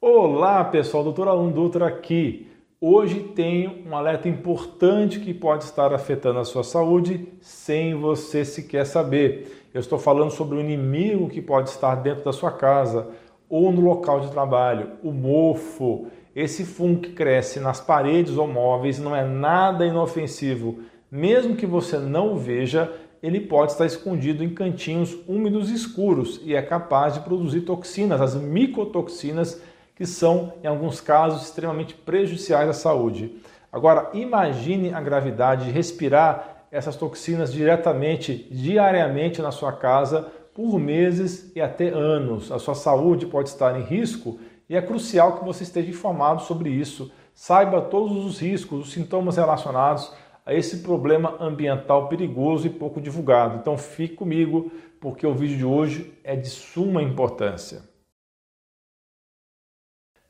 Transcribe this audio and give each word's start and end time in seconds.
Olá 0.00 0.64
pessoal, 0.64 1.02
doutor 1.02 1.26
Alan 1.26 1.50
Dutra 1.50 1.88
aqui. 1.88 2.46
Hoje 2.80 3.18
tenho 3.34 3.82
um 3.84 3.96
alerta 3.96 4.28
importante 4.28 5.18
que 5.18 5.34
pode 5.34 5.64
estar 5.64 5.92
afetando 5.92 6.38
a 6.38 6.44
sua 6.44 6.62
saúde 6.62 7.26
sem 7.40 7.96
você 7.96 8.44
sequer 8.44 8.86
saber. 8.86 9.68
Eu 9.74 9.80
estou 9.80 9.98
falando 9.98 10.30
sobre 10.30 10.56
o 10.56 10.60
inimigo 10.60 11.28
que 11.28 11.42
pode 11.42 11.70
estar 11.70 11.96
dentro 11.96 12.24
da 12.24 12.32
sua 12.32 12.52
casa 12.52 13.08
ou 13.50 13.72
no 13.72 13.80
local 13.80 14.20
de 14.20 14.30
trabalho, 14.30 14.92
o 15.02 15.10
mofo. 15.10 16.06
Esse 16.32 16.64
fungo 16.64 17.00
que 17.00 17.10
cresce 17.10 17.58
nas 17.58 17.80
paredes 17.80 18.38
ou 18.38 18.46
móveis 18.46 19.00
não 19.00 19.16
é 19.16 19.24
nada 19.24 19.84
inofensivo. 19.84 20.78
Mesmo 21.10 21.56
que 21.56 21.66
você 21.66 21.98
não 21.98 22.34
o 22.34 22.36
veja, 22.36 22.88
ele 23.20 23.40
pode 23.40 23.72
estar 23.72 23.84
escondido 23.84 24.44
em 24.44 24.50
cantinhos 24.50 25.18
úmidos 25.26 25.70
escuros 25.70 26.40
e 26.44 26.54
é 26.54 26.62
capaz 26.62 27.14
de 27.14 27.20
produzir 27.20 27.62
toxinas, 27.62 28.20
as 28.20 28.36
micotoxinas, 28.36 29.60
que 29.98 30.06
são, 30.06 30.52
em 30.62 30.66
alguns 30.68 31.00
casos, 31.00 31.42
extremamente 31.42 31.92
prejudiciais 31.92 32.68
à 32.68 32.72
saúde. 32.72 33.34
Agora, 33.72 34.10
imagine 34.14 34.94
a 34.94 35.00
gravidade 35.00 35.64
de 35.64 35.72
respirar 35.72 36.66
essas 36.70 36.94
toxinas 36.94 37.52
diretamente, 37.52 38.46
diariamente 38.48 39.42
na 39.42 39.50
sua 39.50 39.72
casa, 39.72 40.28
por 40.54 40.78
meses 40.78 41.50
e 41.56 41.60
até 41.60 41.88
anos. 41.88 42.52
A 42.52 42.60
sua 42.60 42.76
saúde 42.76 43.26
pode 43.26 43.48
estar 43.48 43.76
em 43.76 43.82
risco 43.82 44.38
e 44.70 44.76
é 44.76 44.80
crucial 44.80 45.36
que 45.36 45.44
você 45.44 45.64
esteja 45.64 45.90
informado 45.90 46.42
sobre 46.42 46.70
isso. 46.70 47.10
Saiba 47.34 47.80
todos 47.80 48.24
os 48.24 48.38
riscos, 48.38 48.86
os 48.86 48.92
sintomas 48.92 49.36
relacionados 49.36 50.12
a 50.46 50.54
esse 50.54 50.78
problema 50.78 51.34
ambiental 51.40 52.08
perigoso 52.08 52.68
e 52.68 52.70
pouco 52.70 53.00
divulgado. 53.00 53.58
Então 53.58 53.76
fique 53.76 54.14
comigo, 54.14 54.70
porque 55.00 55.26
o 55.26 55.34
vídeo 55.34 55.56
de 55.56 55.64
hoje 55.64 56.12
é 56.22 56.36
de 56.36 56.48
suma 56.48 57.02
importância. 57.02 57.87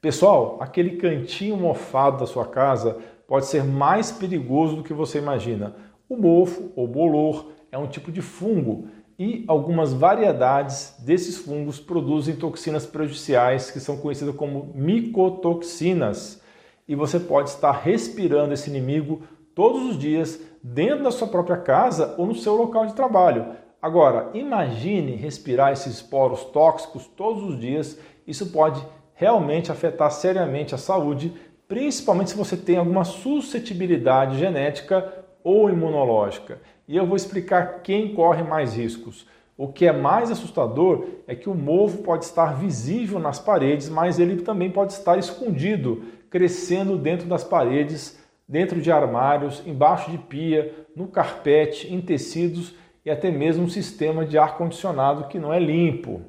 Pessoal, 0.09 0.57
aquele 0.59 0.97
cantinho 0.97 1.55
mofado 1.55 2.17
da 2.17 2.27
sua 2.27 2.47
casa 2.47 2.97
pode 3.27 3.45
ser 3.45 3.63
mais 3.63 4.11
perigoso 4.11 4.77
do 4.77 4.83
que 4.83 4.95
você 4.95 5.19
imagina. 5.19 5.77
O 6.09 6.17
mofo 6.17 6.73
ou 6.75 6.89
bolor 6.89 7.51
é 7.71 7.77
um 7.77 7.87
tipo 7.87 8.11
de 8.11 8.23
fungo 8.23 8.89
e 9.19 9.45
algumas 9.47 9.93
variedades 9.93 10.95
desses 11.01 11.37
fungos 11.37 11.79
produzem 11.79 12.37
toxinas 12.37 12.87
prejudiciais 12.87 13.71
que 13.71 13.79
são 13.81 13.99
conhecidas 13.99 14.35
como 14.35 14.73
micotoxinas. 14.75 16.41
E 16.89 16.95
você 16.95 17.21
pode 17.21 17.51
estar 17.51 17.73
respirando 17.73 18.55
esse 18.55 18.71
inimigo 18.71 19.21
todos 19.55 19.91
os 19.91 19.99
dias 19.99 20.41
dentro 20.63 21.05
da 21.05 21.11
sua 21.11 21.29
própria 21.29 21.59
casa 21.59 22.15
ou 22.17 22.25
no 22.25 22.35
seu 22.35 22.57
local 22.57 22.87
de 22.87 22.95
trabalho. 22.95 23.45
Agora, 23.83 24.31
imagine 24.33 25.17
respirar 25.17 25.71
esses 25.71 26.01
poros 26.01 26.45
tóxicos 26.45 27.07
todos 27.07 27.43
os 27.43 27.61
dias. 27.61 27.99
Isso 28.27 28.51
pode 28.51 28.83
realmente 29.19 29.73
afetar 29.73 30.13
seriamente 30.13 30.77
a 30.77 30.79
saúde, 30.79 31.33
principalmente 31.67 32.31
se 32.31 32.37
você 32.37 32.57
tem 32.57 32.77
alguma 32.77 33.03
suscetibilidade 33.03 34.39
genética 34.39 35.13
ou 35.43 35.69
imunológica. 35.69 36.61
E 36.87 36.97
eu 36.97 37.05
vou 37.05 37.17
explicar 37.17 37.83
quem 37.83 38.15
corre 38.15 38.45
mais 38.45 38.77
riscos. 38.77 39.27
O 39.57 39.67
que 39.67 39.87
é 39.87 39.93
mais 39.93 40.31
assustador 40.31 41.05
é 41.27 41.35
que 41.35 41.51
o 41.51 41.55
mofo 41.55 41.99
pode 41.99 42.27
estar 42.27 42.57
visível 42.57 43.19
nas 43.19 43.41
paredes, 43.41 43.89
mas 43.89 44.21
ele 44.21 44.43
também 44.43 44.71
pode 44.71 44.93
estar 44.93 45.19
escondido, 45.19 46.05
crescendo 46.31 46.97
dentro 46.97 47.27
das 47.27 47.43
paredes 47.43 48.17
dentro 48.49 48.81
de 48.81 48.91
armários, 48.93 49.63
embaixo 49.67 50.13
de 50.13 50.17
pia, 50.17 50.73
no 50.95 51.09
carpete, 51.09 51.93
em 51.93 52.01
tecidos 52.01 52.73
e 53.05 53.11
até 53.11 53.33
mesmo 53.33 53.65
um 53.65 53.69
sistema 53.69 54.25
de 54.25 54.39
ar-condicionado 54.39 55.27
que 55.27 55.41
não 55.41 55.53
é 55.53 55.59
limpo. 55.59 56.23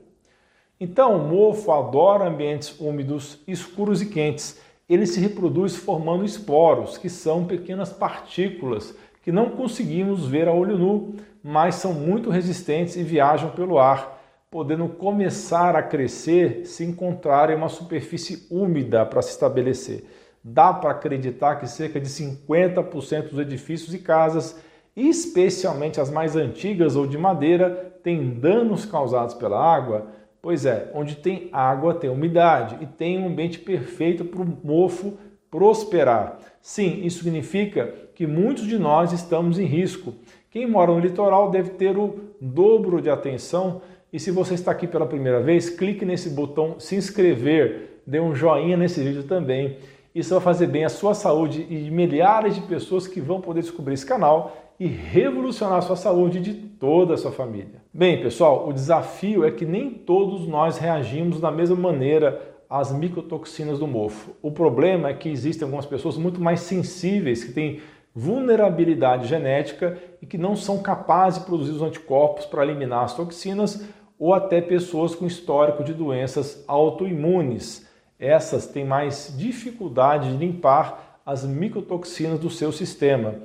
Então, 0.80 1.16
o 1.16 1.28
mofo 1.28 1.72
adora 1.72 2.28
ambientes 2.28 2.80
úmidos, 2.80 3.40
escuros 3.48 4.02
e 4.02 4.06
quentes. 4.06 4.60
Ele 4.88 5.06
se 5.06 5.20
reproduz 5.20 5.76
formando 5.76 6.24
esporos, 6.24 6.98
que 6.98 7.10
são 7.10 7.46
pequenas 7.46 7.92
partículas 7.92 8.96
que 9.22 9.32
não 9.32 9.50
conseguimos 9.50 10.26
ver 10.26 10.48
a 10.48 10.54
olho 10.54 10.78
nu, 10.78 11.16
mas 11.44 11.76
são 11.76 11.94
muito 11.94 12.30
resistentes 12.30 12.96
e 12.96 13.04
viajam 13.04 13.52
pelo 13.52 13.78
ar, 13.78 14.18
podendo 14.50 14.88
começar 14.88 15.76
a 15.76 15.84
crescer 15.84 16.66
se 16.66 16.84
encontrarem 16.84 17.56
uma 17.56 17.70
superfície 17.70 18.48
úmida 18.50 19.06
para 19.06 19.22
se 19.22 19.32
estabelecer 19.32 20.06
dá 20.44 20.74
para 20.74 20.92
acreditar 20.92 21.58
que 21.58 21.68
cerca 21.68 22.00
de 22.00 22.08
50% 22.08 23.30
dos 23.30 23.40
edifícios 23.40 23.94
e 23.94 24.00
casas, 24.00 24.60
especialmente 24.96 26.00
as 26.00 26.10
mais 26.10 26.36
antigas 26.36 26.96
ou 26.96 27.06
de 27.06 27.18
madeira, 27.18 27.94
têm 28.04 28.40
danos 28.40 28.86
causados 28.86 29.36
pela 29.36 29.60
água? 29.62 30.08
Pois 30.42 30.66
é, 30.66 30.90
onde 30.94 31.16
tem 31.16 31.50
água 31.52 31.94
tem 31.94 32.10
umidade 32.10 32.78
e 32.82 32.86
tem 32.86 33.20
um 33.20 33.28
ambiente 33.28 33.60
perfeito 33.60 34.24
para 34.24 34.42
o 34.42 34.58
mofo 34.64 35.18
prosperar. 35.52 36.40
Sim, 36.62 37.02
isso 37.04 37.24
significa 37.24 37.94
que 38.16 38.26
muitos 38.26 38.66
de 38.66 38.78
nós 38.78 39.12
estamos 39.12 39.60
em 39.60 39.66
risco. 39.66 40.14
Quem 40.50 40.68
mora 40.68 40.92
no 40.92 41.00
litoral 41.00 41.50
deve 41.50 41.72
ter 41.72 41.98
o 41.98 42.20
dobro 42.40 43.02
de 43.02 43.10
atenção. 43.10 43.82
E 44.12 44.20
se 44.20 44.32
você 44.32 44.54
está 44.54 44.72
aqui 44.72 44.88
pela 44.88 45.06
primeira 45.06 45.42
vez, 45.42 45.70
clique 45.70 46.06
nesse 46.06 46.30
botão 46.30 46.80
se 46.80 46.96
inscrever, 46.96 48.02
dê 48.06 48.20
um 48.20 48.34
joinha 48.34 48.78
nesse 48.78 49.04
vídeo 49.04 49.24
também 49.24 49.78
isso 50.14 50.34
vai 50.34 50.42
fazer 50.42 50.68
bem 50.68 50.84
à 50.84 50.90
sua 50.90 51.14
saúde 51.14 51.66
e 51.70 51.90
milhares 51.92 52.56
de 52.56 52.62
pessoas 52.62 53.08
que 53.08 53.22
vão 53.22 53.40
poder 53.40 53.62
descobrir 53.62 53.94
esse 53.94 54.06
canal 54.06 54.69
e 54.80 54.88
revolucionar 54.88 55.82
sua 55.82 55.96
saúde 55.96 56.40
de 56.40 56.54
toda 56.54 57.14
a 57.14 57.18
sua 57.18 57.32
família. 57.32 57.84
Bem, 57.94 58.22
pessoal, 58.22 58.68
o 58.68 58.74
desafio 58.74 59.44
é 59.44 59.52
que 59.52 59.66
nem 59.66 59.90
todos 59.92 60.48
nós 60.48 60.78
reagimos 60.78 61.40
da 61.40 61.52
mesma 61.52 61.76
maneira 61.76 62.42
às 62.70 62.92
micotoxinas 62.92 63.80
do 63.80 63.88
mofo. 63.88 64.32
O 64.42 64.52
problema 64.52 65.10
é 65.10 65.14
que 65.14 65.28
existem 65.28 65.66
algumas 65.66 65.86
pessoas 65.86 66.18
muito 66.18 66.40
mais 66.40 66.62
sensíveis 66.62 67.44
que 67.44 67.52
têm 67.52 67.82
vulnerabilidade 68.16 69.28
genética 69.28 69.98
e 70.22 70.26
que 70.26 70.38
não 70.38 70.56
são 70.56 70.82
capazes 70.82 71.40
de 71.40 71.46
produzir 71.46 71.72
os 71.72 71.82
anticorpos 71.82 72.46
para 72.46 72.64
eliminar 72.64 73.04
as 73.04 73.16
toxinas 73.16 73.86
ou 74.18 74.34
até 74.34 74.62
pessoas 74.62 75.14
com 75.14 75.26
histórico 75.26 75.84
de 75.84 75.94
doenças 75.94 76.64
autoimunes 76.68 77.90
essas 78.20 78.68
têm 78.68 78.84
mais 78.84 79.34
dificuldade 79.38 80.32
de 80.32 80.38
limpar 80.38 81.22
as 81.26 81.46
micotoxinas 81.46 82.38
do 82.38 82.50
seu 82.50 82.72
sistema. 82.72 83.36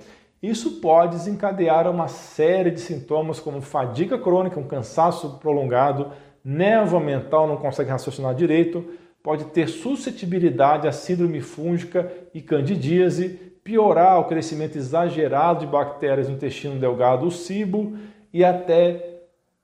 Isso 0.44 0.72
pode 0.72 1.16
desencadear 1.16 1.90
uma 1.90 2.06
série 2.06 2.70
de 2.70 2.78
sintomas 2.78 3.40
como 3.40 3.62
fadiga 3.62 4.18
crônica, 4.18 4.60
um 4.60 4.68
cansaço 4.68 5.38
prolongado, 5.38 6.10
névoa 6.44 7.00
mental, 7.00 7.48
não 7.48 7.56
consegue 7.56 7.88
raciocinar 7.88 8.34
direito, 8.34 8.84
pode 9.22 9.46
ter 9.46 9.70
suscetibilidade 9.70 10.86
à 10.86 10.92
síndrome 10.92 11.40
fúngica 11.40 12.12
e 12.34 12.42
candidíase, 12.42 13.54
piorar 13.64 14.20
o 14.20 14.26
crescimento 14.26 14.76
exagerado 14.76 15.60
de 15.60 15.66
bactérias 15.66 16.28
no 16.28 16.34
intestino 16.34 16.78
delgado, 16.78 17.24
o 17.24 17.30
SIBO, 17.30 17.96
e 18.30 18.44
até 18.44 19.22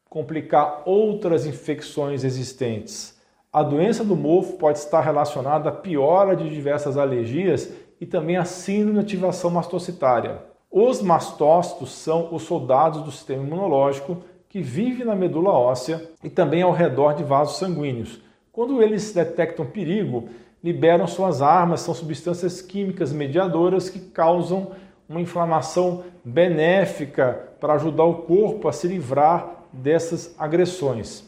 complicar 0.09 0.85
outras 0.87 1.45
infecções 1.45 2.25
existentes. 2.25 3.21
A 3.53 3.63
doença 3.63 4.03
do 4.03 4.17
mofo 4.17 4.57
pode 4.57 4.79
estar 4.79 5.03
relacionada 5.03 5.69
à 5.69 5.73
piora 5.73 6.35
de 6.35 6.49
diversas 6.49 6.97
alergias 6.97 7.71
e 8.01 8.07
também 8.07 8.39
à 8.39 8.47
síndrome 8.47 8.95
de 8.95 9.05
ativação 9.05 9.51
mastocitária. 9.51 10.49
Os 10.71 11.03
mastócitos 11.03 11.91
são 11.91 12.33
os 12.33 12.43
soldados 12.43 13.03
do 13.03 13.11
sistema 13.11 13.43
imunológico 13.43 14.19
que 14.49 14.61
vivem 14.63 15.05
na 15.05 15.17
medula 15.17 15.51
óssea 15.51 16.09
e 16.23 16.31
também 16.31 16.63
ao 16.63 16.71
redor 16.71 17.15
de 17.15 17.25
vasos 17.25 17.59
sanguíneos. 17.59 18.21
Quando 18.53 18.81
eles 18.81 19.13
detectam 19.13 19.67
perigo, 19.67 20.29
liberam 20.63 21.09
suas 21.09 21.43
armas, 21.43 21.81
são 21.81 21.93
substâncias 21.93 22.63
químicas 22.63 23.13
mediadoras 23.13 23.91
que 23.91 23.99
causam 23.99 24.73
uma 25.09 25.21
inflamação 25.21 26.05
benéfica 26.25 27.49
para 27.59 27.75
ajudar 27.75 28.05
o 28.05 28.23
corpo 28.23 28.69
a 28.69 28.73
se 28.73 28.87
livrar 28.87 29.65
dessas 29.73 30.35
agressões. 30.39 31.25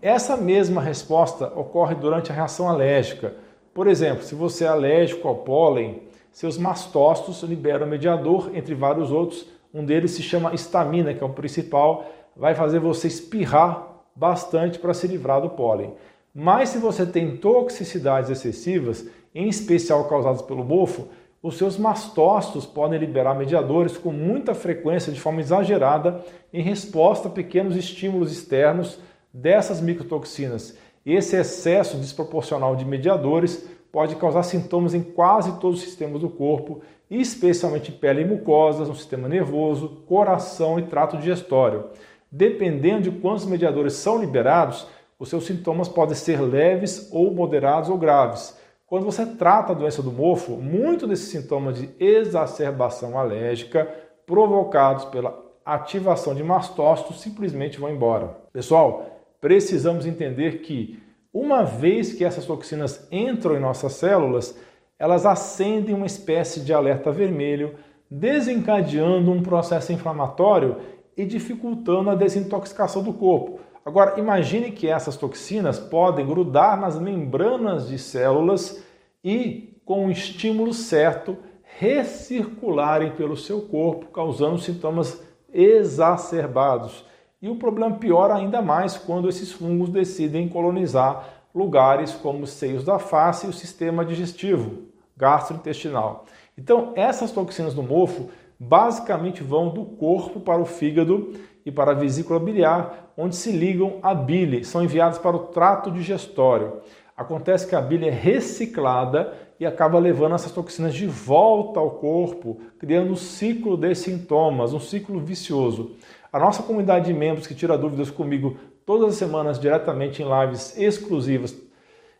Essa 0.00 0.36
mesma 0.38 0.80
resposta 0.80 1.46
ocorre 1.54 1.94
durante 1.94 2.32
a 2.32 2.34
reação 2.34 2.68
alérgica. 2.68 3.34
Por 3.74 3.86
exemplo, 3.86 4.22
se 4.22 4.34
você 4.34 4.64
é 4.64 4.68
alérgico 4.68 5.28
ao 5.28 5.36
pólen, 5.36 6.02
seus 6.36 6.58
mastócitos 6.58 7.42
liberam 7.48 7.86
mediador, 7.86 8.50
entre 8.52 8.74
vários 8.74 9.10
outros. 9.10 9.46
Um 9.72 9.82
deles 9.82 10.10
se 10.10 10.22
chama 10.22 10.54
histamina, 10.54 11.14
que 11.14 11.24
é 11.24 11.26
o 11.26 11.30
principal, 11.30 12.12
vai 12.36 12.54
fazer 12.54 12.78
você 12.78 13.08
espirrar 13.08 14.04
bastante 14.14 14.78
para 14.78 14.92
se 14.92 15.06
livrar 15.06 15.40
do 15.40 15.48
pólen. 15.48 15.94
Mas 16.34 16.68
se 16.68 16.78
você 16.78 17.06
tem 17.06 17.38
toxicidades 17.38 18.28
excessivas, 18.28 19.08
em 19.34 19.48
especial 19.48 20.06
causadas 20.10 20.42
pelo 20.42 20.62
mofo, 20.62 21.08
os 21.42 21.56
seus 21.56 21.78
mastócitos 21.78 22.66
podem 22.66 22.98
liberar 22.98 23.34
mediadores 23.34 23.96
com 23.96 24.12
muita 24.12 24.54
frequência, 24.54 25.10
de 25.10 25.18
forma 25.18 25.40
exagerada, 25.40 26.22
em 26.52 26.60
resposta 26.60 27.28
a 27.28 27.30
pequenos 27.30 27.78
estímulos 27.78 28.30
externos 28.30 29.00
dessas 29.32 29.80
microtoxinas. 29.80 30.76
Esse 31.06 31.34
excesso 31.34 31.96
desproporcional 31.96 32.76
de 32.76 32.84
mediadores 32.84 33.66
pode 33.96 34.14
causar 34.16 34.42
sintomas 34.42 34.92
em 34.92 35.02
quase 35.02 35.58
todos 35.58 35.78
os 35.78 35.84
sistemas 35.86 36.20
do 36.20 36.28
corpo, 36.28 36.82
especialmente 37.10 37.90
pele 37.90 38.20
e 38.20 38.24
mucosas, 38.26 38.88
no 38.88 38.94
sistema 38.94 39.26
nervoso, 39.26 40.02
coração 40.06 40.78
e 40.78 40.82
trato 40.82 41.16
digestório. 41.16 41.86
Dependendo 42.30 43.10
de 43.10 43.10
quantos 43.10 43.46
mediadores 43.46 43.94
são 43.94 44.20
liberados, 44.20 44.86
os 45.18 45.30
seus 45.30 45.46
sintomas 45.46 45.88
podem 45.88 46.14
ser 46.14 46.42
leves 46.42 47.08
ou 47.10 47.32
moderados 47.32 47.88
ou 47.88 47.96
graves. 47.96 48.60
Quando 48.86 49.06
você 49.06 49.24
trata 49.24 49.72
a 49.72 49.74
doença 49.74 50.02
do 50.02 50.12
mofo, 50.12 50.58
muito 50.58 51.06
desses 51.06 51.30
sintomas 51.30 51.80
de 51.80 51.88
exacerbação 51.98 53.18
alérgica 53.18 53.90
provocados 54.26 55.06
pela 55.06 55.42
ativação 55.64 56.34
de 56.34 56.44
mastócitos 56.44 57.22
simplesmente 57.22 57.80
vão 57.80 57.88
embora. 57.88 58.36
Pessoal, 58.52 59.06
precisamos 59.40 60.04
entender 60.04 60.58
que 60.60 61.05
uma 61.38 61.64
vez 61.64 62.14
que 62.14 62.24
essas 62.24 62.46
toxinas 62.46 63.06
entram 63.12 63.56
em 63.56 63.60
nossas 63.60 63.92
células, 63.92 64.58
elas 64.98 65.26
acendem 65.26 65.94
uma 65.94 66.06
espécie 66.06 66.60
de 66.60 66.72
alerta 66.72 67.12
vermelho, 67.12 67.74
desencadeando 68.10 69.30
um 69.30 69.42
processo 69.42 69.92
inflamatório 69.92 70.76
e 71.14 71.26
dificultando 71.26 72.08
a 72.08 72.14
desintoxicação 72.14 73.02
do 73.02 73.12
corpo. 73.12 73.60
Agora, 73.84 74.18
imagine 74.18 74.72
que 74.72 74.88
essas 74.88 75.16
toxinas 75.18 75.78
podem 75.78 76.26
grudar 76.26 76.80
nas 76.80 76.98
membranas 76.98 77.86
de 77.86 77.98
células 77.98 78.82
e, 79.22 79.78
com 79.84 80.06
o 80.06 80.10
estímulo 80.10 80.72
certo, 80.72 81.36
recircularem 81.62 83.10
pelo 83.10 83.36
seu 83.36 83.60
corpo, 83.60 84.06
causando 84.06 84.58
sintomas 84.58 85.22
exacerbados. 85.52 87.04
E 87.40 87.48
o 87.48 87.56
problema 87.56 87.96
piora 87.96 88.34
ainda 88.34 88.62
mais 88.62 88.96
quando 88.96 89.28
esses 89.28 89.52
fungos 89.52 89.90
decidem 89.90 90.48
colonizar 90.48 91.28
lugares 91.54 92.12
como 92.12 92.44
os 92.44 92.50
seios 92.50 92.84
da 92.84 92.98
face 92.98 93.46
e 93.46 93.50
o 93.50 93.52
sistema 93.52 94.04
digestivo 94.04 94.84
gastrointestinal. 95.16 96.24
Então, 96.56 96.92
essas 96.96 97.30
toxinas 97.32 97.74
do 97.74 97.82
mofo 97.82 98.28
basicamente 98.58 99.42
vão 99.42 99.68
do 99.68 99.84
corpo 99.84 100.40
para 100.40 100.60
o 100.60 100.66
fígado 100.66 101.34
e 101.64 101.70
para 101.70 101.92
a 101.92 101.94
vesícula 101.94 102.40
biliar, 102.40 103.12
onde 103.16 103.36
se 103.36 103.50
ligam 103.50 103.98
à 104.02 104.14
bile, 104.14 104.64
são 104.64 104.82
enviadas 104.82 105.18
para 105.18 105.36
o 105.36 105.46
trato 105.46 105.90
digestório. 105.90 106.80
Acontece 107.16 107.66
que 107.66 107.74
a 107.74 107.80
bile 107.80 108.08
é 108.08 108.10
reciclada 108.10 109.32
e 109.58 109.64
acaba 109.64 109.98
levando 109.98 110.34
essas 110.34 110.52
toxinas 110.52 110.94
de 110.94 111.06
volta 111.06 111.80
ao 111.80 111.92
corpo, 111.92 112.60
criando 112.78 113.12
um 113.12 113.16
ciclo 113.16 113.76
de 113.76 113.94
sintomas, 113.94 114.74
um 114.74 114.80
ciclo 114.80 115.18
vicioso. 115.18 115.92
A 116.32 116.38
nossa 116.38 116.62
comunidade 116.62 117.06
de 117.06 117.14
membros 117.14 117.46
que 117.46 117.54
tira 117.54 117.78
dúvidas 117.78 118.10
comigo 118.10 118.56
todas 118.84 119.10
as 119.10 119.14
semanas 119.16 119.58
diretamente 119.58 120.22
em 120.22 120.26
lives 120.28 120.76
exclusivas 120.76 121.56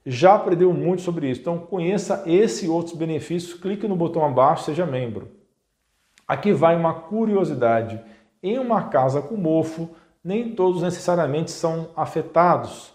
já 0.04 0.34
aprendeu 0.34 0.72
muito 0.72 1.02
sobre 1.02 1.28
isso. 1.28 1.40
Então 1.40 1.58
conheça 1.58 2.22
esse 2.26 2.66
e 2.66 2.68
outros 2.68 2.94
benefícios, 2.94 3.58
clique 3.58 3.88
no 3.88 3.96
botão 3.96 4.24
abaixo, 4.24 4.64
seja 4.64 4.86
membro. 4.86 5.28
Aqui 6.26 6.52
vai 6.52 6.76
uma 6.76 6.94
curiosidade. 6.94 8.00
Em 8.42 8.58
uma 8.58 8.84
casa 8.84 9.20
com 9.20 9.36
mofo, 9.36 9.90
nem 10.22 10.54
todos 10.54 10.82
necessariamente 10.82 11.50
são 11.50 11.88
afetados. 11.96 12.92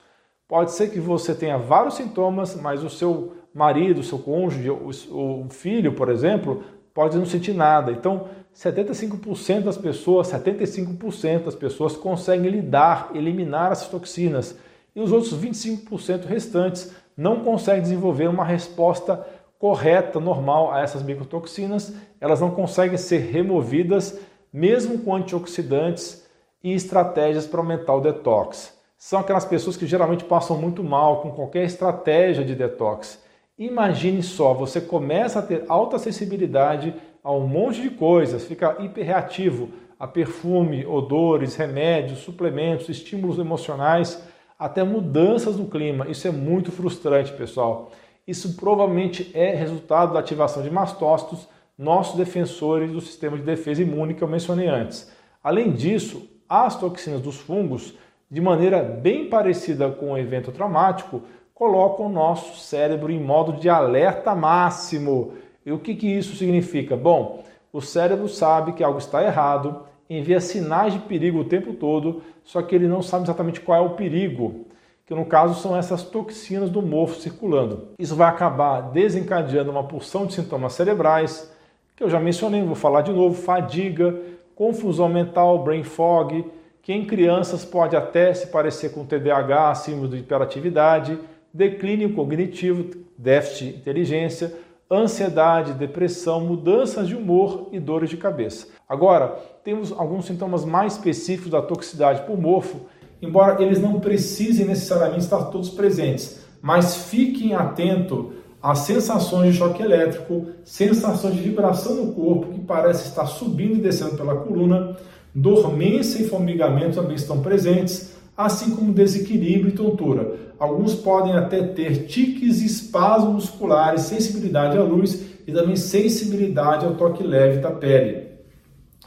Pode 0.48 0.72
ser 0.72 0.90
que 0.90 1.00
você 1.00 1.34
tenha 1.34 1.57
vários 1.57 1.96
sintomas, 1.96 2.56
mas 2.56 2.84
o 2.84 2.90
seu 2.90 3.36
marido, 3.54 4.00
o 4.00 4.04
seu 4.04 4.19
cônjuge, 4.19 4.69
o 4.69 5.46
filho, 5.50 5.94
por 5.94 6.10
exemplo, 6.10 6.64
pode 6.94 7.18
não 7.18 7.25
sentir 7.25 7.54
nada. 7.54 7.92
Então, 7.92 8.28
75% 8.56 9.62
das 9.62 9.77
pessoas, 9.77 10.31
75% 10.31 11.45
das 11.45 11.56
pessoas 11.56 11.95
conseguem 11.95 12.50
lidar, 12.50 13.12
eliminar 13.13 13.71
essas 13.71 13.88
toxinas. 13.88 14.56
E 14.95 15.00
os 15.00 15.12
outros 15.12 15.33
25% 15.33 16.25
restantes 16.25 16.92
não 17.15 17.44
conseguem 17.44 17.81
desenvolver 17.81 18.27
uma 18.27 18.44
resposta 18.44 19.25
correta, 19.57 20.19
normal 20.19 20.71
a 20.71 20.81
essas 20.81 21.03
microtoxinas. 21.03 21.94
Elas 22.19 22.42
não 22.42 22.51
conseguem 22.51 22.98
ser 22.98 23.19
removidas, 23.19 24.19
mesmo 24.51 25.00
com 25.00 25.15
antioxidantes 25.15 26.25
e 26.63 26.74
estratégias 26.74 27.45
para 27.45 27.62
aumentar 27.62 27.95
o 27.95 28.01
detox 28.01 28.81
são 29.01 29.19
aquelas 29.19 29.45
pessoas 29.45 29.75
que 29.75 29.88
geralmente 29.88 30.24
passam 30.24 30.56
muito 30.56 30.83
mal 30.83 31.24
com 31.24 31.31
qualquer 31.31 31.63
estratégia 31.63 32.45
de 32.45 32.54
detox. 32.54 33.19
Imagine 33.62 34.24
só, 34.24 34.56
você 34.56 34.81
começa 34.81 35.38
a 35.38 35.42
ter 35.44 35.66
alta 35.68 35.98
acessibilidade 35.98 36.96
a 37.24 37.31
um 37.31 37.46
monte 37.46 37.80
de 37.80 37.92
coisas, 37.92 38.44
fica 38.44 38.75
hiperreativo 38.80 39.69
a 40.00 40.08
perfume, 40.08 40.84
odores, 40.84 41.56
remédios, 41.56 42.22
suplementos, 42.22 42.90
estímulos 42.90 43.38
emocionais, 43.38 44.28
até 44.58 44.84
mudanças 44.84 45.58
no 45.58 45.68
clima. 45.68 46.08
Isso 46.10 46.28
é 46.28 46.31
muito 46.31 46.72
frustrante, 46.72 47.34
pessoal. 47.34 47.92
Isso 48.25 48.56
provavelmente 48.56 49.30
é 49.36 49.54
resultado 49.54 50.14
da 50.14 50.19
ativação 50.22 50.64
de 50.64 50.72
mastócitos, 50.72 51.48
nossos 51.78 52.18
defensores 52.18 52.92
do 52.92 53.00
sistema 53.00 53.38
de 53.38 53.44
defesa 53.44 53.84
imune 53.84 54.16
que 54.16 54.24
eu 54.24 54.28
mencionei 54.28 54.69
antes. 54.69 55.12
Além 55.44 55.72
disso, 55.72 56.28
as 56.50 56.80
toxinas 56.80 57.22
dos 57.22 57.38
fungos 57.38 57.94
de 58.28 58.42
maneira 58.42 58.81
bem 58.81 59.30
parecida 59.30 59.92
com 59.92 60.14
o 60.14 60.18
evento 60.18 60.52
traumático, 60.52 61.22
colocam 61.62 62.08
o 62.08 62.10
nosso 62.10 62.60
cérebro 62.60 63.12
em 63.12 63.19
modo 63.19 63.54
de 63.54 63.69
alerta 63.69 64.34
máximo. 64.34 65.34
E 65.63 65.72
o 65.72 65.78
que, 65.78 65.94
que 65.94 66.08
isso 66.08 66.36
significa? 66.36 66.98
Bom, 66.98 67.44
o 67.72 67.80
cérebro 67.80 68.28
sabe 68.28 68.74
que 68.74 68.84
algo 68.84 68.98
está 68.98 69.24
errado, 69.24 69.84
envia 70.10 70.42
sinais 70.42 70.92
de 70.92 70.98
perigo 70.98 71.38
o 71.38 71.46
tempo 71.46 71.75
todo, 71.75 72.24
só 72.44 72.63
que 72.63 72.74
ele 72.74 72.88
não 72.88 73.04
sabe 73.04 73.25
exatamente 73.25 73.62
qual 73.62 73.78
é 73.78 73.86
o 73.86 73.92
perigo, 73.92 74.66
que 75.06 75.13
no 75.13 75.24
caso 75.24 75.62
são 75.62 75.78
essas 75.78 76.02
toxinas 76.02 76.72
do 76.72 76.81
mofo 76.81 77.22
circulando. 77.22 77.90
Isso 78.00 78.16
vai 78.16 78.28
acabar 78.28 78.81
desencadeando 78.81 79.69
uma 79.69 79.84
porção 79.84 80.25
de 80.25 80.34
sintomas 80.34 80.74
cerebrais, 80.74 81.54
que 81.96 82.04
eu 82.04 82.10
já 82.10 82.19
mencionei, 82.19 82.64
vou 82.64 82.74
falar 82.74 83.04
de 83.04 83.14
novo, 83.14 83.40
fadiga, 83.40 84.19
confusão 84.56 85.07
mental, 85.07 85.64
brain 85.64 85.84
fog, 85.84 86.44
que 86.81 86.92
em 86.92 87.06
crianças 87.06 87.64
pode 87.64 87.96
até 87.96 88.34
se 88.34 88.48
parecer 88.48 88.94
com 88.94 89.06
TDAH, 89.06 89.75
símbolo 89.75 90.07
de 90.07 90.18
hiperatividade, 90.18 91.19
declínio 91.53 92.13
cognitivo, 92.13 92.86
déficit 93.18 93.71
de 93.71 93.77
inteligência, 93.77 94.53
ansiedade, 94.92 95.74
depressão, 95.74 96.42
mudanças 96.42 97.07
de 97.07 97.15
humor 97.15 97.69
e 97.71 97.80
dores 97.80 98.09
de 98.09 98.18
cabeça. 98.18 98.68
Agora, 98.88 99.39
temos 99.63 99.92
alguns 99.92 100.25
sintomas 100.25 100.65
mais 100.65 100.94
específicos 100.94 101.51
da 101.51 101.62
toxicidade 101.62 102.24
por 102.24 102.38
mofo, 102.38 102.81
embora 103.21 103.62
eles 103.62 103.80
não 103.80 104.00
precisem 104.00 104.65
necessariamente 104.65 105.24
estar 105.24 105.45
todos 105.45 105.69
presentes, 105.69 106.42
mas 106.62 107.07
fiquem 107.07 107.54
atento 107.54 108.33
às 108.62 108.80
sensações 108.80 109.54
de 109.54 109.59
choque 109.59 109.81
elétrico, 109.81 110.47
sensações 110.63 111.36
de 111.36 111.42
vibração 111.42 111.95
no 111.95 112.13
corpo 112.13 112.51
que 112.51 112.59
parece 112.59 113.07
estar 113.07 113.25
subindo 113.25 113.77
e 113.77 113.81
descendo 113.81 114.18
pela 114.18 114.36
coluna, 114.36 114.97
dormência 115.33 116.21
e 116.21 116.27
formigamento 116.27 116.95
também 116.95 117.15
estão 117.15 117.42
presentes, 117.42 118.13
assim 118.36 118.75
como 118.75 118.94
desequilíbrio 118.94 119.69
e 119.69 119.75
tontura. 119.75 120.50
Alguns 120.62 120.94
podem 120.94 121.34
até 121.34 121.63
ter 121.63 122.06
tiques, 122.06 122.62
espasmos 122.62 123.34
musculares, 123.34 124.02
sensibilidade 124.02 124.78
à 124.78 124.84
luz 124.84 125.19
e 125.47 125.52
também 125.52 125.76
sensibilidade 125.76 126.85
ao 126.85 126.94
toque 126.94 127.24
leve 127.24 127.57
da 127.57 127.71
pele. 127.71 128.30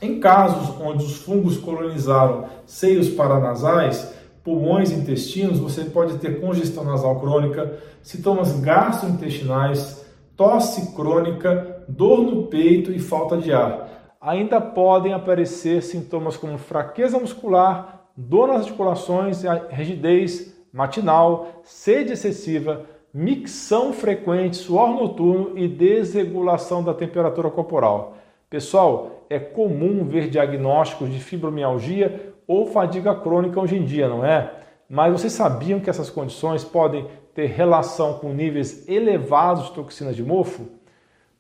Em 0.02 0.18
casos 0.18 0.74
onde 0.80 1.04
os 1.04 1.18
fungos 1.18 1.56
colonizaram 1.56 2.46
seios 2.66 3.08
paranasais, 3.08 4.12
pulmões 4.42 4.90
e 4.90 4.94
intestinos, 4.94 5.60
você 5.60 5.84
pode 5.84 6.18
ter 6.18 6.40
congestão 6.40 6.82
nasal 6.82 7.20
crônica, 7.20 7.78
sintomas 8.02 8.58
gastrointestinais, 8.58 10.04
tosse 10.36 10.92
crônica, 10.96 11.84
dor 11.86 12.22
no 12.22 12.48
peito 12.48 12.90
e 12.90 12.98
falta 12.98 13.36
de 13.36 13.52
ar 13.52 13.84
ainda 14.20 14.58
podem 14.58 15.12
aparecer 15.12 15.82
sintomas 15.82 16.34
como 16.34 16.56
fraqueza 16.56 17.18
muscular, 17.18 18.06
dor 18.16 18.48
nas 18.48 18.62
articulações, 18.62 19.42
rigidez 19.68 20.53
matinal, 20.74 21.62
sede 21.62 22.14
excessiva, 22.14 22.84
micção 23.12 23.92
frequente, 23.92 24.56
suor 24.56 24.88
noturno 24.88 25.56
e 25.56 25.68
desregulação 25.68 26.82
da 26.82 26.92
temperatura 26.92 27.48
corporal. 27.48 28.16
Pessoal, 28.50 29.24
é 29.30 29.38
comum 29.38 30.04
ver 30.04 30.28
diagnósticos 30.28 31.12
de 31.12 31.20
fibromialgia 31.20 32.34
ou 32.44 32.66
fadiga 32.66 33.14
crônica 33.14 33.60
hoje 33.60 33.76
em 33.76 33.84
dia, 33.84 34.08
não 34.08 34.26
é? 34.26 34.50
Mas 34.90 35.12
vocês 35.12 35.32
sabiam 35.32 35.78
que 35.78 35.88
essas 35.88 36.10
condições 36.10 36.64
podem 36.64 37.06
ter 37.32 37.46
relação 37.46 38.14
com 38.14 38.32
níveis 38.32 38.88
elevados 38.88 39.66
de 39.66 39.74
toxinas 39.74 40.16
de 40.16 40.24
mofo? 40.24 40.66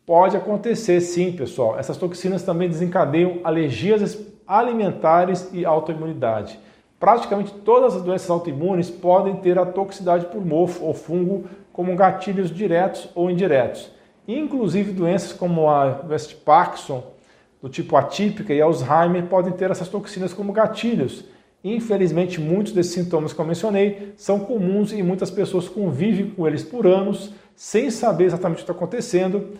Pode 0.06 0.36
acontecer 0.36 1.00
sim, 1.00 1.32
pessoal. 1.32 1.76
Essas 1.76 1.96
toxinas 1.96 2.44
também 2.44 2.68
desencadeiam 2.68 3.40
alergias 3.42 4.16
alimentares 4.46 5.50
e 5.52 5.64
autoimunidade. 5.64 6.56
Praticamente 7.04 7.52
todas 7.52 7.96
as 7.96 8.02
doenças 8.02 8.30
autoimunes 8.30 8.88
podem 8.88 9.36
ter 9.36 9.58
a 9.58 9.66
toxicidade 9.66 10.24
por 10.24 10.42
mofo 10.42 10.86
ou 10.86 10.94
fungo 10.94 11.44
como 11.70 11.94
gatilhos 11.94 12.50
diretos 12.50 13.10
ou 13.14 13.30
indiretos. 13.30 13.90
Inclusive 14.26 14.90
doenças 14.90 15.30
como 15.30 15.68
a 15.68 15.90
doença 15.90 16.28
de 16.28 16.36
Parkinson, 16.36 17.04
do 17.60 17.68
tipo 17.68 17.94
atípica 17.94 18.54
e 18.54 18.62
Alzheimer 18.62 19.26
podem 19.26 19.52
ter 19.52 19.70
essas 19.70 19.86
toxinas 19.86 20.32
como 20.32 20.50
gatilhos. 20.50 21.26
Infelizmente, 21.62 22.40
muitos 22.40 22.72
desses 22.72 22.94
sintomas 22.94 23.34
que 23.34 23.38
eu 23.38 23.44
mencionei 23.44 24.14
são 24.16 24.40
comuns 24.40 24.90
e 24.90 25.02
muitas 25.02 25.30
pessoas 25.30 25.68
convivem 25.68 26.30
com 26.30 26.46
eles 26.48 26.62
por 26.62 26.86
anos 26.86 27.34
sem 27.54 27.90
saber 27.90 28.24
exatamente 28.24 28.62
o 28.62 28.64
que 28.64 28.70
está 28.70 28.72
acontecendo 28.72 29.50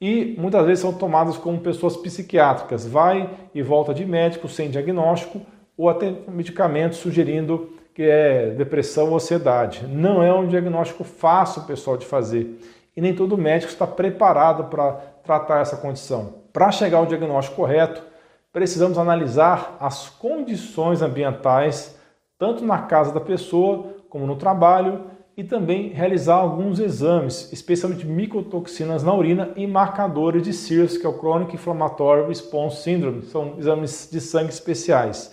e 0.00 0.34
muitas 0.36 0.66
vezes 0.66 0.80
são 0.80 0.92
tomadas 0.92 1.36
como 1.36 1.60
pessoas 1.60 1.96
psiquiátricas, 1.96 2.84
vai 2.84 3.30
e 3.54 3.62
volta 3.62 3.94
de 3.94 4.04
médico 4.04 4.48
sem 4.48 4.68
diagnóstico 4.68 5.40
ou 5.78 5.88
até 5.88 6.12
medicamentos 6.26 6.98
sugerindo 6.98 7.72
que 7.94 8.02
é 8.02 8.50
depressão 8.50 9.08
ou 9.08 9.16
ansiedade. 9.16 9.86
Não 9.86 10.22
é 10.22 10.32
um 10.34 10.46
diagnóstico 10.46 11.04
fácil, 11.04 11.62
pessoal, 11.62 11.96
de 11.96 12.04
fazer. 12.04 12.60
E 12.96 13.00
nem 13.00 13.14
todo 13.14 13.38
médico 13.38 13.72
está 13.72 13.86
preparado 13.86 14.64
para 14.64 14.92
tratar 15.24 15.60
essa 15.60 15.76
condição. 15.76 16.34
Para 16.52 16.72
chegar 16.72 16.98
ao 16.98 17.06
diagnóstico 17.06 17.56
correto, 17.56 18.02
precisamos 18.52 18.98
analisar 18.98 19.76
as 19.80 20.08
condições 20.08 21.00
ambientais, 21.00 21.96
tanto 22.38 22.64
na 22.64 22.78
casa 22.78 23.12
da 23.12 23.20
pessoa 23.20 23.94
como 24.08 24.26
no 24.26 24.36
trabalho, 24.36 25.02
e 25.36 25.44
também 25.44 25.90
realizar 25.90 26.34
alguns 26.34 26.80
exames, 26.80 27.52
especialmente 27.52 28.04
micotoxinas 28.04 29.04
na 29.04 29.14
urina 29.14 29.50
e 29.54 29.68
marcadores 29.68 30.42
de 30.42 30.52
CIRS, 30.52 30.98
que 30.98 31.06
é 31.06 31.08
o 31.08 31.16
Chronic 31.16 31.54
Inflammatory 31.54 32.26
Response 32.26 32.82
Syndrome, 32.82 33.22
são 33.22 33.54
exames 33.56 34.08
de 34.10 34.20
sangue 34.20 34.50
especiais. 34.50 35.32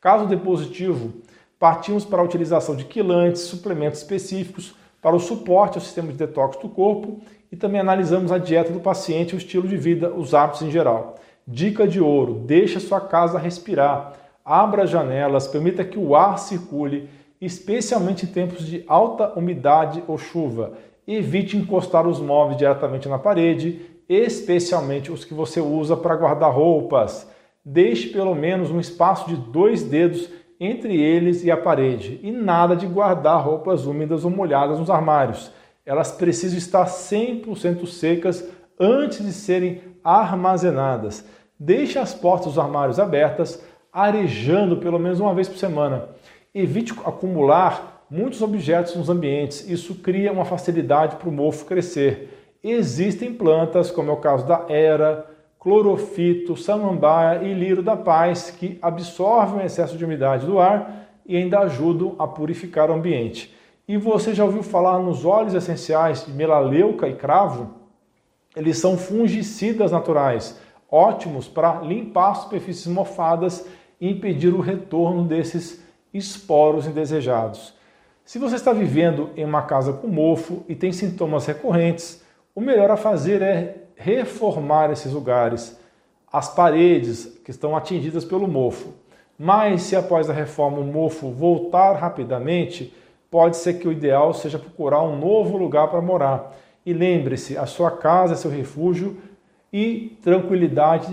Caso 0.00 0.26
dê 0.26 0.36
positivo, 0.36 1.12
partimos 1.58 2.04
para 2.04 2.20
a 2.20 2.24
utilização 2.24 2.76
de 2.76 2.84
quilantes, 2.84 3.42
suplementos 3.42 4.00
específicos 4.00 4.74
para 5.00 5.16
o 5.16 5.20
suporte 5.20 5.78
ao 5.78 5.84
sistema 5.84 6.12
de 6.12 6.18
detox 6.18 6.56
do 6.58 6.68
corpo 6.68 7.20
e 7.50 7.56
também 7.56 7.80
analisamos 7.80 8.32
a 8.32 8.38
dieta 8.38 8.72
do 8.72 8.80
paciente, 8.80 9.34
o 9.34 9.38
estilo 9.38 9.66
de 9.66 9.76
vida, 9.76 10.10
os 10.10 10.34
hábitos 10.34 10.62
em 10.62 10.70
geral. 10.70 11.16
Dica 11.46 11.86
de 11.86 12.00
ouro: 12.00 12.42
deixe 12.44 12.80
sua 12.80 13.00
casa 13.00 13.38
respirar, 13.38 14.14
abra 14.44 14.82
as 14.82 14.90
janelas, 14.90 15.46
permita 15.46 15.84
que 15.84 15.98
o 15.98 16.14
ar 16.14 16.38
circule, 16.38 17.08
especialmente 17.40 18.26
em 18.26 18.28
tempos 18.28 18.66
de 18.66 18.84
alta 18.86 19.32
umidade 19.38 20.02
ou 20.06 20.18
chuva. 20.18 20.72
Evite 21.06 21.56
encostar 21.56 22.06
os 22.06 22.20
móveis 22.20 22.58
diretamente 22.58 23.08
na 23.08 23.18
parede, 23.18 23.80
especialmente 24.08 25.12
os 25.12 25.24
que 25.24 25.34
você 25.34 25.60
usa 25.60 25.96
para 25.96 26.16
guardar 26.16 26.52
roupas. 26.52 27.28
Deixe 27.68 28.10
pelo 28.10 28.32
menos 28.32 28.70
um 28.70 28.78
espaço 28.78 29.28
de 29.28 29.34
dois 29.34 29.82
dedos 29.82 30.30
entre 30.60 31.02
eles 31.02 31.42
e 31.42 31.50
a 31.50 31.56
parede, 31.56 32.20
e 32.22 32.30
nada 32.30 32.76
de 32.76 32.86
guardar 32.86 33.44
roupas 33.44 33.86
úmidas 33.86 34.24
ou 34.24 34.30
molhadas 34.30 34.78
nos 34.78 34.88
armários. 34.88 35.50
Elas 35.84 36.12
precisam 36.12 36.56
estar 36.56 36.84
100% 36.86 37.84
secas 37.88 38.48
antes 38.78 39.18
de 39.18 39.32
serem 39.32 39.80
armazenadas. 40.04 41.26
Deixe 41.58 41.98
as 41.98 42.14
portas 42.14 42.52
dos 42.52 42.58
armários 42.58 43.00
abertas, 43.00 43.60
arejando 43.92 44.76
pelo 44.76 45.00
menos 45.00 45.18
uma 45.18 45.34
vez 45.34 45.48
por 45.48 45.58
semana. 45.58 46.10
Evite 46.54 46.92
acumular 47.04 48.06
muitos 48.08 48.42
objetos 48.42 48.94
nos 48.94 49.10
ambientes. 49.10 49.68
Isso 49.68 49.96
cria 49.96 50.30
uma 50.30 50.44
facilidade 50.44 51.16
para 51.16 51.28
o 51.28 51.32
mofo 51.32 51.64
crescer. 51.64 52.56
Existem 52.62 53.34
plantas, 53.34 53.90
como 53.90 54.08
é 54.10 54.14
o 54.14 54.18
caso 54.18 54.46
da 54.46 54.66
era, 54.68 55.35
clorofito, 55.66 56.56
samambaia 56.56 57.42
e 57.42 57.52
lírio 57.52 57.82
da 57.82 57.96
paz, 57.96 58.52
que 58.52 58.78
absorvem 58.80 59.58
o 59.58 59.66
excesso 59.66 59.98
de 59.98 60.04
umidade 60.04 60.46
do 60.46 60.60
ar 60.60 61.08
e 61.26 61.36
ainda 61.36 61.58
ajudam 61.58 62.14
a 62.20 62.28
purificar 62.28 62.88
o 62.88 62.94
ambiente. 62.94 63.52
E 63.88 63.96
você 63.96 64.32
já 64.32 64.44
ouviu 64.44 64.62
falar 64.62 65.00
nos 65.00 65.24
óleos 65.24 65.54
essenciais 65.54 66.24
de 66.24 66.30
melaleuca 66.30 67.08
e 67.08 67.16
cravo? 67.16 67.74
Eles 68.54 68.78
são 68.78 68.96
fungicidas 68.96 69.90
naturais, 69.90 70.56
ótimos 70.88 71.48
para 71.48 71.80
limpar 71.80 72.36
superfícies 72.36 72.86
mofadas 72.86 73.66
e 74.00 74.08
impedir 74.08 74.54
o 74.54 74.60
retorno 74.60 75.24
desses 75.24 75.84
esporos 76.14 76.86
indesejados. 76.86 77.74
Se 78.24 78.38
você 78.38 78.54
está 78.54 78.72
vivendo 78.72 79.30
em 79.36 79.44
uma 79.44 79.62
casa 79.62 79.92
com 79.92 80.06
mofo 80.06 80.62
e 80.68 80.76
tem 80.76 80.92
sintomas 80.92 81.44
recorrentes, 81.44 82.24
o 82.54 82.60
melhor 82.60 82.88
a 82.88 82.96
fazer 82.96 83.42
é 83.42 83.85
reformar 83.96 84.90
esses 84.90 85.12
lugares, 85.12 85.78
as 86.32 86.54
paredes 86.54 87.38
que 87.44 87.50
estão 87.50 87.76
atingidas 87.76 88.24
pelo 88.24 88.46
mofo. 88.46 88.92
Mas 89.38 89.82
se 89.82 89.96
após 89.96 90.30
a 90.30 90.32
reforma 90.32 90.78
o 90.78 90.84
mofo 90.84 91.30
voltar 91.30 91.94
rapidamente, 91.94 92.94
pode 93.30 93.56
ser 93.56 93.74
que 93.74 93.88
o 93.88 93.92
ideal 93.92 94.32
seja 94.32 94.58
procurar 94.58 95.02
um 95.02 95.18
novo 95.18 95.56
lugar 95.56 95.88
para 95.88 96.00
morar. 96.00 96.56
E 96.84 96.92
lembre-se, 96.92 97.58
a 97.58 97.66
sua 97.66 97.90
casa 97.90 98.34
é 98.34 98.36
seu 98.36 98.50
refúgio 98.50 99.16
e 99.72 100.16
tranquilidade 100.22 101.12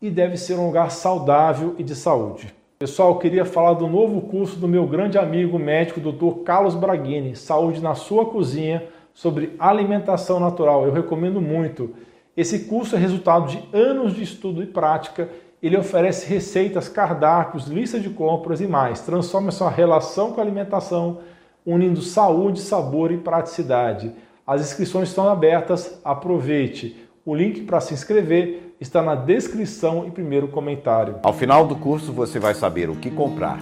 e 0.00 0.10
deve 0.10 0.36
ser 0.36 0.54
um 0.54 0.66
lugar 0.66 0.90
saudável 0.90 1.74
e 1.78 1.82
de 1.82 1.94
saúde. 1.94 2.54
Pessoal, 2.78 3.10
eu 3.10 3.18
queria 3.18 3.44
falar 3.44 3.74
do 3.74 3.86
novo 3.86 4.22
curso 4.22 4.56
do 4.56 4.66
meu 4.66 4.86
grande 4.86 5.18
amigo 5.18 5.58
médico, 5.58 6.00
Dr. 6.00 6.42
Carlos 6.44 6.74
Braghini, 6.74 7.36
Saúde 7.36 7.82
na 7.82 7.94
sua 7.94 8.24
cozinha, 8.24 8.84
sobre 9.12 9.54
alimentação 9.58 10.40
natural. 10.40 10.86
Eu 10.86 10.92
recomendo 10.92 11.42
muito. 11.42 11.94
Esse 12.40 12.60
curso 12.60 12.96
é 12.96 12.98
resultado 12.98 13.48
de 13.48 13.62
anos 13.70 14.14
de 14.14 14.22
estudo 14.22 14.62
e 14.62 14.66
prática. 14.66 15.28
Ele 15.62 15.76
oferece 15.76 16.26
receitas, 16.26 16.88
cardápios, 16.88 17.66
lista 17.66 18.00
de 18.00 18.08
compras 18.08 18.62
e 18.62 18.66
mais. 18.66 19.02
Transforma 19.02 19.50
sua 19.50 19.68
relação 19.68 20.32
com 20.32 20.40
a 20.40 20.42
alimentação, 20.42 21.18
unindo 21.66 22.00
saúde, 22.00 22.62
sabor 22.62 23.12
e 23.12 23.18
praticidade. 23.18 24.10
As 24.46 24.62
inscrições 24.62 25.10
estão 25.10 25.28
abertas, 25.28 26.00
aproveite. 26.02 27.06
O 27.26 27.34
link 27.34 27.60
para 27.64 27.78
se 27.78 27.92
inscrever 27.92 28.74
está 28.80 29.02
na 29.02 29.14
descrição 29.14 30.06
e 30.06 30.10
primeiro 30.10 30.48
comentário. 30.48 31.16
Ao 31.22 31.34
final 31.34 31.66
do 31.66 31.76
curso 31.76 32.10
você 32.10 32.38
vai 32.38 32.54
saber 32.54 32.88
o 32.88 32.96
que 32.96 33.10
comprar, 33.10 33.58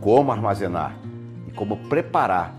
como 0.00 0.30
armazenar 0.30 0.96
e 1.48 1.50
como 1.50 1.76
preparar 1.88 2.54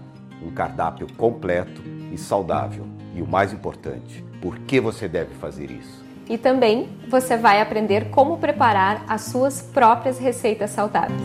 um 0.46 0.52
cardápio 0.52 1.08
completo 1.16 1.82
e 2.12 2.18
saudável. 2.18 2.86
E 3.16 3.22
o 3.22 3.26
mais 3.28 3.54
importante, 3.54 4.31
por 4.42 4.58
que 4.60 4.80
você 4.82 5.08
deve 5.08 5.36
fazer 5.36 5.70
isso. 5.70 6.04
E 6.28 6.38
também 6.38 6.90
você 7.08 7.38
vai 7.38 7.62
aprender 7.62 8.10
como 8.10 8.38
preparar 8.38 9.06
as 9.08 9.22
suas 9.22 9.62
próprias 9.62 10.18
receitas 10.18 10.72
saudáveis. 10.72 11.22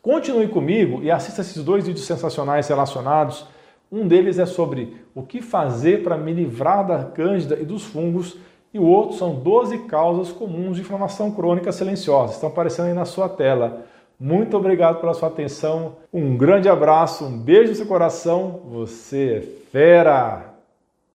Continue 0.00 0.48
comigo 0.48 1.02
e 1.02 1.10
assista 1.10 1.40
esses 1.40 1.62
dois 1.62 1.86
vídeos 1.86 2.06
sensacionais 2.06 2.68
relacionados. 2.68 3.46
Um 3.90 4.06
deles 4.06 4.38
é 4.38 4.46
sobre 4.46 4.96
o 5.14 5.22
que 5.22 5.42
fazer 5.42 6.02
para 6.02 6.16
me 6.16 6.32
livrar 6.32 6.86
da 6.86 7.04
cândida 7.04 7.58
e 7.60 7.64
dos 7.64 7.84
fungos, 7.84 8.36
e 8.72 8.78
o 8.78 8.84
outro 8.84 9.16
são 9.16 9.34
12 9.34 9.78
causas 9.80 10.30
comuns 10.30 10.76
de 10.76 10.82
inflamação 10.82 11.30
crônica 11.30 11.72
silenciosa. 11.72 12.34
Estão 12.34 12.50
aparecendo 12.50 12.86
aí 12.86 12.94
na 12.94 13.04
sua 13.04 13.28
tela. 13.28 13.86
Muito 14.20 14.56
obrigado 14.56 15.00
pela 15.00 15.14
sua 15.14 15.28
atenção. 15.28 15.96
Um 16.12 16.36
grande 16.36 16.68
abraço, 16.68 17.24
um 17.24 17.38
beijo 17.38 17.70
no 17.70 17.76
seu 17.76 17.86
coração. 17.86 18.62
Você 18.70 19.36
é 19.36 19.70
fera! 19.70 20.47